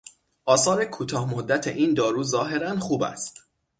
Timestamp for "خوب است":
2.79-3.43